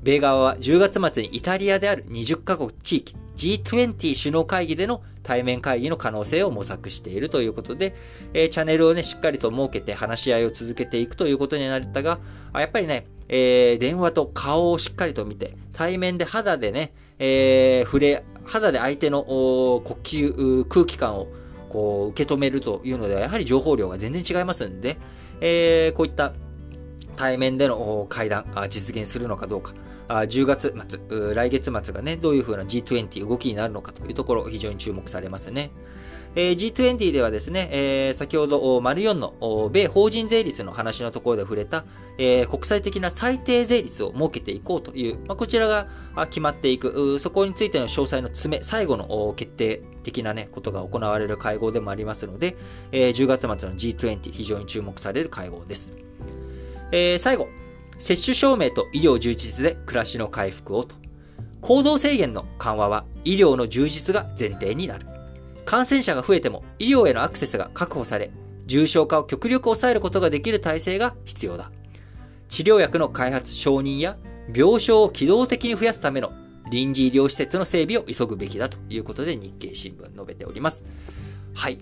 [0.03, 7.93] 米側は10月末にイタリアである20カ国地域 G20 首脳会議での対面会議の可能性を模索しているということで、
[8.33, 12.19] えー、チャンネルをね、しっかりと設けて話し合いを続けていくということになったが、
[12.53, 21.27] あやっぱりね、えー、電話と顔をしっかりと見て、対面で肌でね、えー、触れ肌で相手の呼吸、空気感を
[21.69, 24.97] こう受け止めるというのでは、やはり情報量が全然違いますんで、
[25.41, 26.33] えー、こういった
[27.17, 29.73] 対面での会談、実現するのかどうか、
[30.07, 35.71] 10月末、来月末がね、どういう風な G20 動きになるのかというところ、非常に注目されますね。
[36.37, 41.83] えー、G20 ではですね、えー、先ほど、丸4の米法人税率の話のところで触れた、
[42.19, 45.87] えー、国際的な最低税率を設けていこうという、まあ、こちらが
[46.27, 52.55] 決まっていく、そこについての詳細の詰め、最後の決定的なね、ことが行われる会合でもありますので、
[52.91, 55.93] えー、10月末の G20 非常に注目される会合です。
[56.91, 57.49] えー、最後、
[57.97, 60.93] 接種証明と医療充実で暮らしの回復をと。
[61.61, 65.16] 行動制限の緩和は医療の充実が前提になる。
[65.67, 68.31] 感染者が増えても医療へのアクセスが確保され、
[68.67, 71.71] 重症化を極力抑えることができる体制が必要だ。
[72.47, 74.15] 治療薬の開発承認や
[74.55, 76.31] 病床を機動的に増やすための
[76.71, 80.85] 臨時医療施設の整備を急ぐべきだということで日経新聞述べております。
[81.53, 81.79] はい。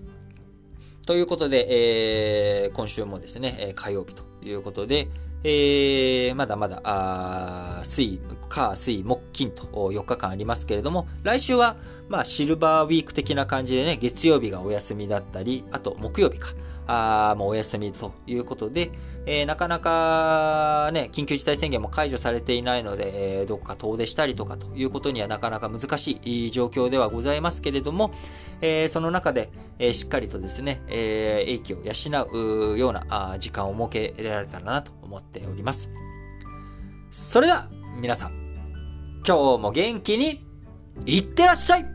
[1.06, 5.10] ということで、えー、今週もですね、火曜日ということで、
[5.48, 8.20] えー、まだまだ、あ水、
[8.50, 11.78] 火、水、木、金と4日間ありますけれども、来週は、
[12.10, 16.50] まあ、シルバーウィーク的な感じでね、月曜日がお休みだったり、あと木曜日か、
[16.88, 18.90] あもうお休みということで、
[19.28, 28.14] えー、なかなかね、緊急事態宣言も解除されていないので、えー、どこか遠出したりとかということにはなかなか難しい状況ではございますけれども、
[28.62, 35.90] えー、その中で、え、しっかりとですね、えー、英気を養うようなあ時間を設けられたらなと思っております。
[37.12, 37.68] それでは、
[38.00, 38.32] 皆さん、
[39.26, 40.46] 今日も元気に
[41.06, 41.86] いってらっしゃい